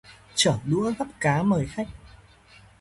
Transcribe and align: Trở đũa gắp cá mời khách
Trở 0.35 0.57
đũa 0.65 0.91
gắp 0.99 1.07
cá 1.19 1.43
mời 1.43 1.65
khách 1.67 1.87